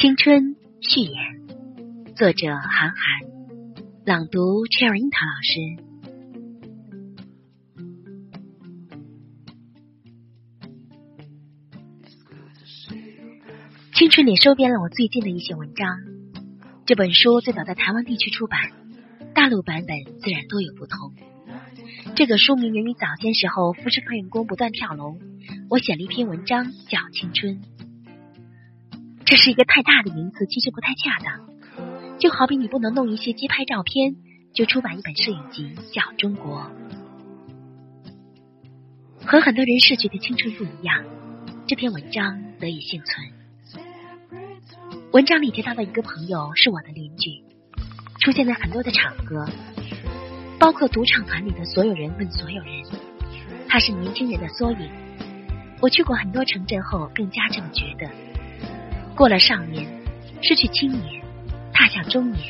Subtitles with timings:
[0.00, 2.96] 青春序言，作者韩寒，
[4.06, 5.58] 朗读 Cherry 樱桃老师。
[13.92, 15.98] 青春里收编了我最近的一些文章。
[16.86, 18.60] 这本书最早在台湾地区出版，
[19.34, 21.12] 大陆版本自然多有不同。
[22.14, 25.18] 这个书名源于早先时候富士康员工不断跳楼，
[25.68, 27.60] 我写了一篇文章叫《青春》。
[29.28, 31.50] 这是一个太大的名词，其实不太恰当。
[32.18, 34.16] 就好比你不能弄一些街拍照片，
[34.54, 36.70] 就出版一本摄影集叫《中国》。
[39.26, 41.04] 和很多人逝去的青春不一样，
[41.66, 43.30] 这篇文章得以幸存。
[45.12, 47.44] 文章里提到的一个朋友是我的邻居，
[48.20, 49.46] 出现在很多的场合，
[50.58, 52.82] 包括赌场团里的所有人问所有人，
[53.68, 54.90] 他是年轻人的缩影。
[55.82, 58.10] 我去过很多城镇后，更加这么觉得。
[59.18, 59.84] 过了少年，
[60.42, 61.20] 失去青年，
[61.72, 62.40] 踏向中年，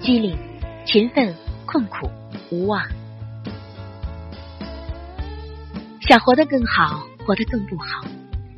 [0.00, 0.36] 机灵、
[0.84, 1.32] 勤奋、
[1.64, 2.10] 困苦、
[2.50, 2.84] 无望，
[6.00, 8.04] 想活得更好，活得更不好，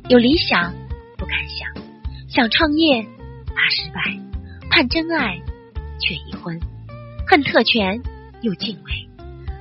[0.09, 0.73] 有理想
[1.19, 1.69] 不敢想，
[2.27, 4.01] 想创业怕失败，
[4.71, 5.39] 盼真爱
[5.99, 6.59] 却已婚，
[7.27, 8.01] 恨特权
[8.41, 9.07] 又敬畏，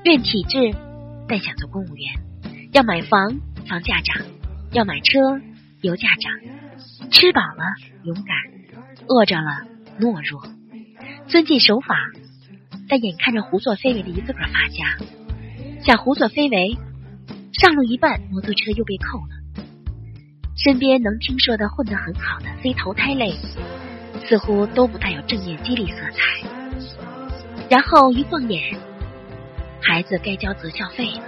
[0.04, 0.74] 怨体制
[1.28, 2.14] 但想做公务员，
[2.72, 4.24] 要买房房价涨，
[4.72, 5.20] 要买车
[5.82, 6.53] 油价涨。
[7.14, 7.62] 吃饱了
[8.02, 8.36] 勇敢，
[9.06, 9.62] 饿着了
[10.00, 10.42] 懦弱，
[11.28, 11.94] 遵纪守法，
[12.88, 14.96] 但眼看着胡作非为的一个个发家，
[15.80, 16.76] 想胡作非为，
[17.52, 19.36] 上路一半摩托车又被扣了。
[20.56, 23.32] 身边能听说的混得很好的非投胎类，
[24.26, 26.18] 似乎都不带有正面激励色彩。
[27.70, 28.76] 然后一晃眼，
[29.80, 31.22] 孩子该交择校费了。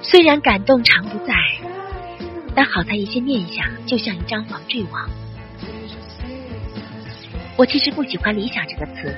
[0.00, 1.34] 虽然感动常不在。
[2.54, 5.08] 但好在一些念想就像一张防坠网。
[7.56, 9.14] 我其实不喜欢“理想”这个词，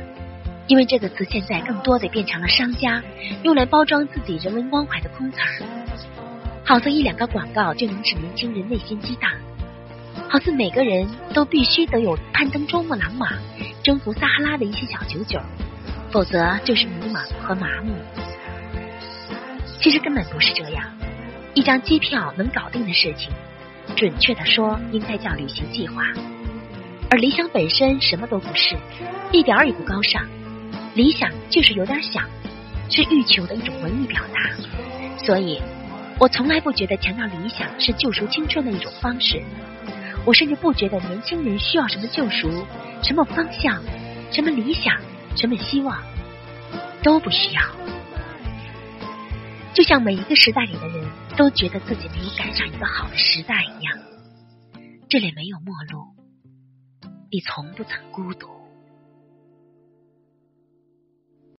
[0.66, 3.02] 因为这个词现在更多的变成了商家
[3.42, 5.62] 用来包装自己人文关怀的空词儿。
[6.64, 9.30] 好似一两个广告就能使年轻人内心激荡，
[10.28, 13.28] 好似每个人都必须得有攀登珠穆朗玛、
[13.82, 15.38] 征服撒哈拉的一些小九九，
[16.10, 17.94] 否则就是迷茫和麻木。
[19.80, 20.84] 其实根本不是这样。
[21.54, 23.30] 一张机票能搞定的事情，
[23.96, 26.02] 准确的说，应该叫旅行计划。
[27.10, 28.76] 而理想本身什么都不是，
[29.30, 30.26] 一点儿也不高尚。
[30.94, 32.24] 理想就是有点想，
[32.90, 35.16] 是欲求的一种文艺表达。
[35.16, 35.60] 所以，
[36.18, 39.40] 我从来不觉得强调理想是救赎青春的一种方式。
[40.24, 42.66] 我甚至不觉得年轻人需要什么救赎、
[43.02, 43.80] 什么方向、
[44.32, 44.96] 什么理想、
[45.36, 45.96] 什么希望，
[47.02, 47.62] 都不需要。
[49.74, 51.04] 就像每一个时代里的人
[51.36, 53.98] 都觉得自己没有赶上一个好的时代一样，
[55.08, 56.06] 这里没有陌路，
[57.28, 58.48] 你从不曾孤独。